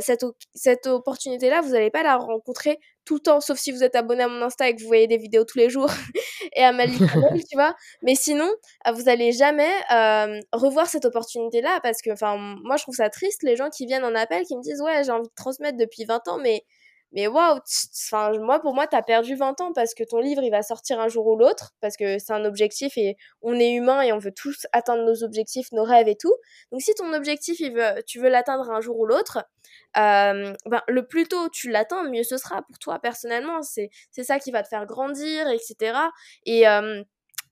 [0.00, 0.24] cette,
[0.54, 4.24] cette opportunité-là, vous n'allez pas la rencontrer tout le temps, sauf si vous êtes abonné
[4.24, 5.90] à mon Insta et que vous voyez des vidéos tous les jours
[6.56, 7.74] et à ma tu vois.
[8.02, 8.50] Mais sinon,
[8.86, 13.08] euh, vous allez jamais euh, revoir cette opportunité-là parce que, enfin, moi, je trouve ça
[13.08, 15.78] triste, les gens qui viennent en appel, qui me disent, ouais, j'ai envie de transmettre
[15.78, 16.64] depuis 20 ans, mais
[17.12, 17.58] mais waouh,
[18.10, 20.62] enfin moi pour moi tu as perdu 20 ans parce que ton livre il va
[20.62, 24.12] sortir un jour ou l'autre parce que c'est un objectif et on est humain et
[24.12, 26.34] on veut tous atteindre nos objectifs, nos rêves et tout.
[26.72, 29.44] Donc si ton objectif il veut, tu veux l'atteindre un jour ou l'autre,
[29.96, 33.62] euh, ben, le plus tôt tu l'atteins, mieux ce sera pour toi personnellement.
[33.62, 33.90] C'est
[34.22, 35.98] ça qui va te faire grandir, etc.
[36.44, 36.64] Et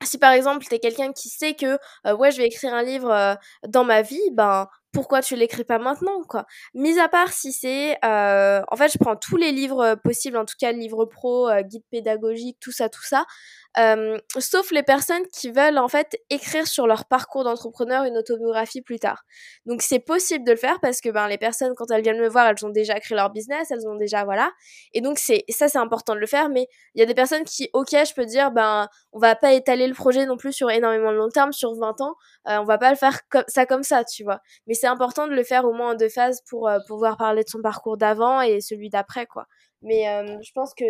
[0.03, 3.11] si par exemple t'es quelqu'un qui sait que euh, ouais je vais écrire un livre
[3.11, 3.35] euh,
[3.69, 6.46] dans ma vie, ben pourquoi tu l'écris pas maintenant quoi.
[6.72, 10.44] Mis à part si c'est, euh, en fait, je prends tous les livres possibles, en
[10.46, 13.26] tout cas livres pro, euh, guide pédagogique, tout ça, tout ça,
[13.79, 18.83] euh, sauf les personnes qui veulent en fait écrire sur leur parcours d'entrepreneur une autobiographie
[18.83, 19.25] plus tard.
[19.67, 22.29] Donc c'est possible de le faire parce que ben les personnes quand elles viennent me
[22.29, 24.51] voir, elles ont déjà créé leur business, elles ont déjà voilà,
[24.93, 26.49] et donc c'est ça c'est important de le faire.
[26.49, 29.53] Mais il y a des personnes qui, ok, je peux dire ben on va pas
[29.53, 32.15] étaler le projet non plus sur énormément de long terme, sur 20 ans,
[32.47, 34.41] on va pas le faire comme ça comme ça, tu vois.
[34.67, 37.45] Mais c'est important de le faire au moins en deux phases pour euh, pouvoir parler
[37.45, 39.47] de son parcours d'avant et celui d'après, quoi.
[39.83, 40.85] Mais euh, je pense que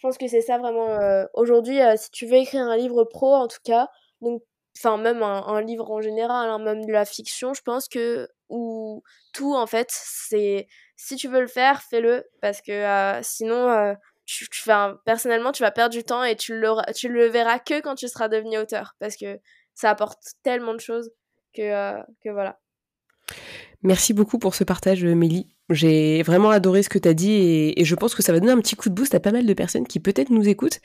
[0.00, 0.88] je pense que c'est ça vraiment.
[0.88, 3.88] Euh, aujourd'hui, si tu veux écrire un livre pro, en tout cas,
[4.22, 4.42] donc
[4.78, 9.02] enfin même un, livre en général, hein, même de la fiction, je pense que ou
[9.34, 14.70] tout en fait, c'est si tu veux le faire, fais-le parce que sinon tu, tu
[15.04, 18.08] personnellement tu vas perdre du temps et tu le tu le verras que quand tu
[18.08, 19.38] seras devenu auteur parce que
[19.74, 21.10] ça apporte tellement de choses
[21.54, 22.58] que que voilà.
[23.82, 25.54] Merci beaucoup pour ce partage, Mélie.
[25.70, 27.30] J'ai vraiment adoré ce que tu as dit
[27.76, 29.46] et, je pense que ça va donner un petit coup de boost à pas mal
[29.46, 30.80] de personnes qui peut-être nous écoutent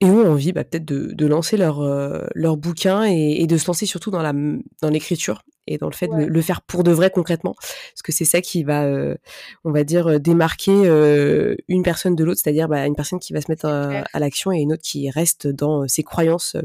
[0.00, 3.84] et ont envie bah, peut-être de, lancer leur, euh, leur bouquin et, de se lancer
[3.84, 7.10] surtout dans, la, dans l'écriture et dans le fait de le faire pour de vrai
[7.10, 7.54] concrètement.
[7.58, 9.16] Parce que c'est ça qui va, euh,
[9.64, 13.40] on va dire, démarquer euh, une personne de l'autre, c'est-à-dire bah, une personne qui va
[13.40, 16.56] se mettre à, l'action et une autre qui reste dans ses croyances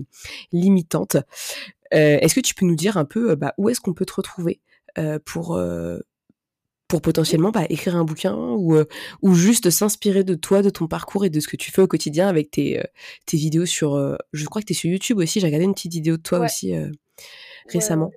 [0.51, 1.17] limitantes.
[1.91, 4.61] est-ce que tu peux nous dire un peu bah, où est-ce qu'on peut te retrouver
[5.25, 5.59] pour
[6.93, 8.85] pour potentiellement bah, écrire un bouquin ou, euh,
[9.23, 11.87] ou juste s'inspirer de toi, de ton parcours et de ce que tu fais au
[11.87, 12.79] quotidien avec tes,
[13.25, 13.97] tes vidéos sur...
[14.31, 16.41] je crois que tu es sur YouTube aussi, j'ai regardé une petite vidéo de toi
[16.41, 16.75] aussi
[17.67, 18.11] récemment.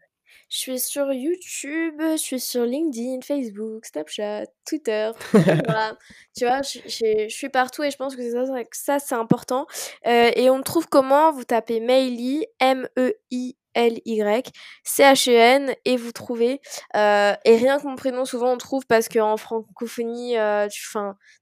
[0.50, 5.10] Je suis sur YouTube, je suis sur LinkedIn, Facebook, Snapchat, Twitter,
[6.36, 9.66] Tu vois, je, je, suis partout et je pense que ça, ça c'est important.
[10.06, 11.32] Euh, et on me trouve comment?
[11.32, 14.50] Vous tapez Meili, M-E-I L-Y,
[14.84, 16.60] C-H-E-N, et vous trouvez.
[16.96, 20.66] Euh, et rien que mon prénom, souvent on trouve parce qu'en francophonie, euh,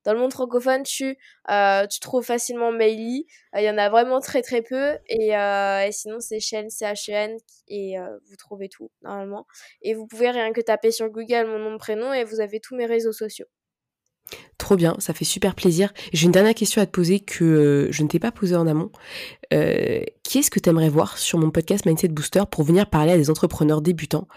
[0.04, 1.16] dans le monde francophone, tu,
[1.50, 3.26] euh, tu trouves facilement Meili.
[3.56, 4.98] Il y en a vraiment très très peu.
[5.06, 7.36] Et, et sinon, c'est Chen, C-H-E-N,
[7.68, 9.46] et vous trouvez tout, normalement.
[9.82, 12.60] Et vous pouvez rien que taper sur Google mon nom, de prénom, et vous avez
[12.60, 13.46] tous mes réseaux sociaux.
[14.58, 15.92] Trop bien, ça fait super plaisir.
[16.12, 18.66] J'ai une dernière question à te poser que euh, je ne t'ai pas posée en
[18.66, 18.90] amont.
[19.52, 23.12] Euh, qui est-ce que tu aimerais voir sur mon podcast Mindset Booster pour venir parler
[23.12, 24.28] à des entrepreneurs débutants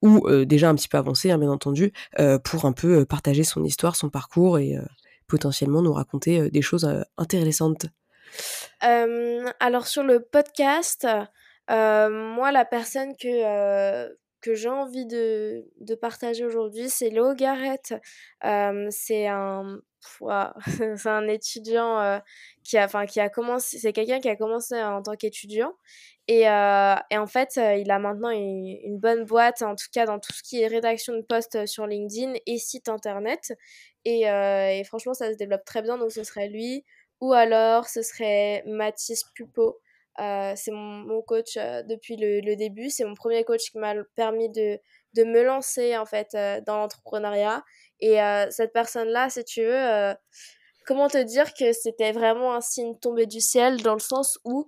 [0.00, 1.92] ou euh, déjà un petit peu avancés, hein, bien entendu,
[2.44, 4.76] pour un peu partager son histoire, son parcours et
[5.26, 7.86] potentiellement nous raconter des choses intéressantes?
[8.80, 11.06] Alors sur le podcast,
[11.68, 14.08] moi la personne que
[14.40, 15.64] que j'ai envie de,
[16.00, 17.94] partager aujourd'hui, c'est Léo Garrett.
[18.90, 19.80] c'est un,
[21.04, 22.18] un étudiant euh,
[22.64, 25.72] qui, a, enfin, qui a commencé, c'est quelqu'un qui a commencé en tant qu'étudiant.
[26.28, 30.18] Et, euh, en fait, euh, il a maintenant une, bonne boîte, en tout cas dans
[30.18, 33.54] tout ce qui est rédaction de posts sur LinkedIn et site internet.
[34.04, 36.84] Et, et franchement, ça se développe très bien, donc ce serait lui.
[37.20, 39.80] Ou alors, ce serait Mathis Pupo.
[40.20, 42.90] Euh, c'est mon, coach euh, depuis le, début.
[42.90, 44.78] C'est mon premier coach qui m'a permis de,
[45.14, 47.62] de, me lancer en fait euh, dans l'entrepreneuriat.
[48.00, 48.18] Et
[48.50, 50.14] cette personne-là, si tu veux,
[50.86, 54.66] comment te dire que c'était vraiment un signe tombé du ciel dans le sens où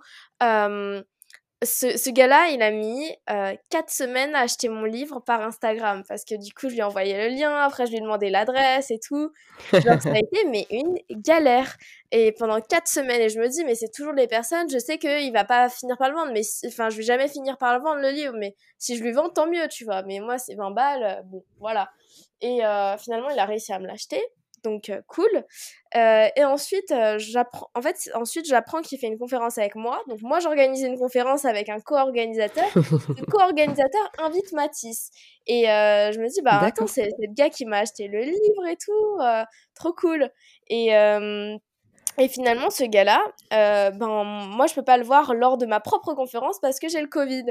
[1.63, 6.05] ce, ce gars-là, il a mis euh, 4 semaines à acheter mon livre par Instagram
[6.09, 8.31] parce que du coup, je lui ai envoyé le lien, après je lui ai demandé
[8.31, 9.31] l'adresse et tout.
[9.73, 11.77] Genre, ça a été mais une galère.
[12.13, 14.99] Et pendant 4 semaines, et je me dis, mais c'est toujours les personnes, je sais
[14.99, 17.83] qu'il va pas finir par le vendre, mais enfin, je vais jamais finir par le
[17.83, 20.03] vendre le livre, mais si je lui vends, tant mieux, tu vois.
[20.03, 21.91] Mais moi, c'est 20 balles, bon, voilà.
[22.41, 24.23] Et euh, finalement, il a réussi à me l'acheter
[24.63, 25.45] donc euh, cool.
[25.97, 27.69] Euh, et ensuite, euh, j'apprends.
[27.75, 30.01] En fait, ensuite, j'apprends qu'il fait une conférence avec moi.
[30.09, 32.67] Donc moi, j'organise une conférence avec un co-organisateur.
[32.75, 35.11] le co-organisateur invite Mathis.
[35.47, 38.77] Et je me dis, bah attends, c'est le gars qui m'a acheté le livre et
[38.77, 39.19] tout,
[39.75, 40.31] trop cool.
[40.69, 40.91] Et
[42.19, 43.21] et finalement, ce gars-là,
[43.51, 47.01] ben moi, je peux pas le voir lors de ma propre conférence parce que j'ai
[47.01, 47.45] le Covid.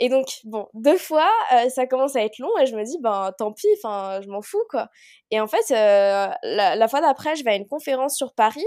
[0.00, 2.98] Et donc, bon, deux fois, euh, ça commence à être long et je me dis,
[3.00, 4.88] ben tant pis, enfin, je m'en fous, quoi.
[5.30, 8.64] Et en fait, euh, la, fois d'après, je vais à une conférence sur Paris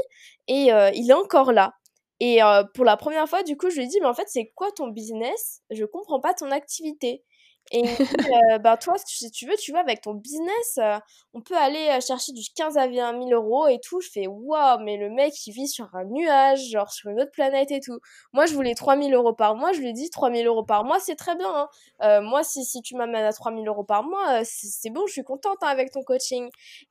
[0.48, 1.74] et euh, il est encore là.
[2.20, 2.40] Et
[2.76, 4.90] pour la première fois, du coup, je lui dit, mais en fait, c'est quoi ton
[4.90, 5.62] business?
[5.72, 7.24] Je comprends pas ton activité.
[7.72, 7.84] Et
[8.54, 10.98] euh, bah, toi, si tu veux, tu vois, avec ton business, euh,
[11.34, 14.02] on peut aller euh, chercher du 15 à 20 000 euros et tout.
[14.02, 17.32] Je fais, waouh, mais le mec, il vit sur un nuage, genre sur une autre
[17.32, 18.00] planète et tout.
[18.34, 19.72] Moi, je voulais 3 000 euros par mois.
[19.72, 21.70] Je lui ai dit, 3 000 euros par mois, c'est très bien.
[22.00, 22.22] Hein.
[22.22, 25.24] moi, si, si tu m'amènes à 3 000 euros par mois, c'est bon, je suis
[25.24, 26.50] contente hein, avec ton coaching.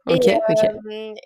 [0.08, 0.38] et,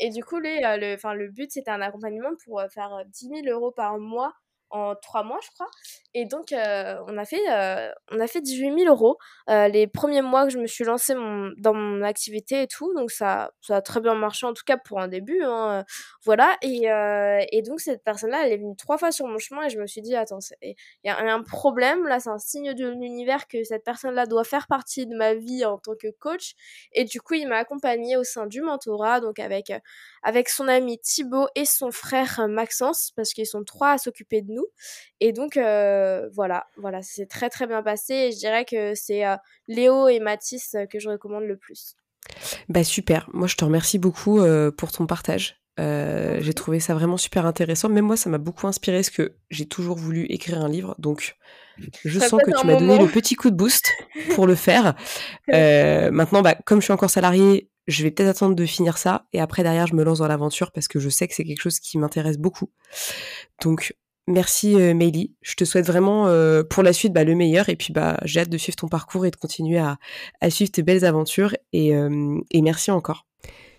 [0.01, 3.71] et du coup, les, le, le but, c'était un accompagnement pour faire 10 000 euros
[3.71, 4.33] par mois
[4.71, 5.69] en trois mois, je crois.
[6.15, 9.87] Et donc, euh, on, a fait, euh, on a fait 18 000 euros euh, les
[9.87, 12.93] premiers mois que je me suis lancée mon, dans mon activité et tout.
[12.95, 15.43] Donc, ça, ça a très bien marché, en tout cas pour un début.
[15.43, 15.85] Hein,
[16.25, 16.57] voilà.
[16.63, 16.89] Et,
[17.53, 19.87] et donc, cette personne-là, elle est venue trois fois sur mon chemin et je me
[19.87, 20.75] suis dit, attends, il
[21.05, 22.07] y, a un problème.
[22.07, 25.65] Là, c'est un signe de l'univers que cette personne-là doit faire partie de ma vie
[25.65, 26.55] en tant que coach.
[26.93, 29.73] Et du coup, il m'a accompagnée au sein du mentorat, donc avec,
[30.25, 34.53] avec son ami Thibaut et son frère Maxence, parce qu'ils sont trois à s'occuper de
[34.53, 34.67] nous.
[35.21, 38.15] Et donc, euh, voilà, voilà, c'est très très bien passé.
[38.15, 39.37] Et je dirais que c'est euh,
[39.69, 41.95] Léo et Mathis que je recommande le plus.
[42.71, 45.61] Bah super, moi je te remercie beaucoup euh, pour ton partage.
[45.77, 47.91] j'ai trouvé ça vraiment super intéressant.
[47.91, 50.95] Même moi, ça m'a beaucoup inspiré parce que j'ai toujours voulu écrire un livre.
[50.99, 51.37] Donc,
[52.05, 53.93] je sens que tu m'as donné le petit coup de boost
[54.35, 54.95] pour le faire.
[55.49, 59.41] maintenant, bah, comme je suis encore salarié, je vais peut-être attendre de finir ça et
[59.41, 61.81] après derrière je me lance dans l'aventure parce que je sais que c'est quelque chose
[61.81, 62.71] qui m'intéresse beaucoup.
[63.63, 63.95] Donc
[64.27, 64.95] Merci euh,
[65.43, 68.41] Je te souhaite vraiment euh, pour la suite bah, le meilleur et puis bah j'ai
[68.41, 69.99] hâte de suivre ton parcours et de continuer à,
[70.51, 73.27] suivre tes belles aventures et, euh, et, merci encore.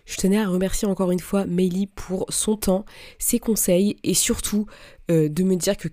[0.04, 2.84] Je tenais à remercier encore une fois Meili pour son temps,
[3.18, 4.66] ses conseils et surtout
[5.10, 5.88] euh, de me dire que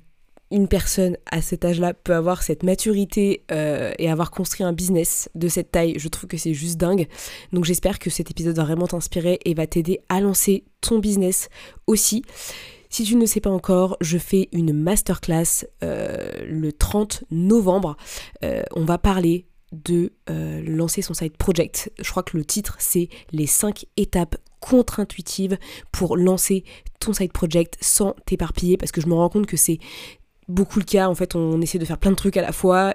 [0.54, 5.48] une personne à cet âge-là peut avoir cette maturité et avoir construit un business de
[5.48, 7.08] cette taille, je trouve que c'est juste dingue.
[7.52, 11.50] Donc j'espère que cet épisode va vraiment t'inspirer et va t'aider à lancer ton business
[11.88, 12.24] aussi.
[12.94, 17.98] Si tu ne sais pas encore, je fais une masterclass euh, le 30 novembre.
[18.44, 21.92] Euh, on va parler de euh, lancer son side project.
[22.00, 25.58] Je crois que le titre c'est les 5 étapes contre-intuitives
[25.92, 26.66] pour lancer
[27.00, 29.80] ton side project sans t'éparpiller parce que je me rends compte que c'est
[30.48, 31.08] beaucoup le cas.
[31.08, 32.94] En fait, on essaie de faire plein de trucs à la fois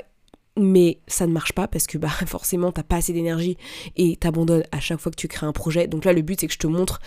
[0.59, 3.57] mais ça ne marche pas parce que bah forcément t'as pas assez d'énergie
[3.97, 5.87] et t'abandonnes à chaque fois que tu crées un projet.
[5.87, 7.01] Donc là le but c'est que je te montre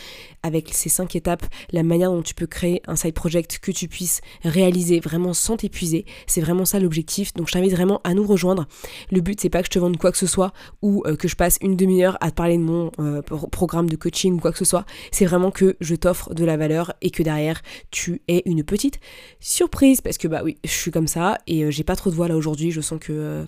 [0.43, 3.87] avec ces cinq étapes la manière dont tu peux créer un side project que tu
[3.87, 6.05] puisses réaliser vraiment sans t'épuiser.
[6.27, 7.33] C'est vraiment ça l'objectif.
[7.33, 8.67] Donc je t'invite vraiment à nous rejoindre.
[9.11, 11.27] Le but c'est pas que je te vende quoi que ce soit ou euh, que
[11.27, 14.51] je passe une demi-heure à te parler de mon euh, programme de coaching ou quoi
[14.51, 14.85] que ce soit.
[15.11, 17.61] C'est vraiment que je t'offre de la valeur et que derrière
[17.91, 18.99] tu aies une petite
[19.39, 22.15] surprise parce que bah oui je suis comme ça et euh, j'ai pas trop de
[22.15, 22.71] voix là aujourd'hui.
[22.71, 23.40] Je sens que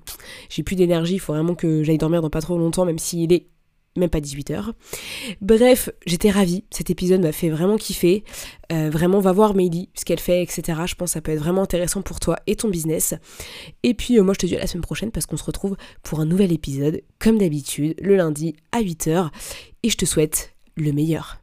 [0.50, 3.32] j'ai plus d'énergie, il faut vraiment que j'aille dormir dans pas trop longtemps, même s'il
[3.34, 3.48] est
[3.96, 4.72] même pas 18h.
[5.42, 8.24] Bref, j'étais ravie, cet épisode m'a fait vraiment kiffer.
[8.72, 10.82] Euh, vraiment, va voir Meili, ce qu'elle fait, etc.
[10.86, 13.14] Je pense que ça peut être vraiment intéressant pour toi et ton business.
[13.84, 15.78] Et puis, euh, moi, je te dis à la semaine prochaine parce qu'on se retrouve
[16.02, 19.30] pour un nouvel épisode, comme d'habitude, le lundi à 8h.
[19.84, 21.43] Et je te souhaite le meilleur.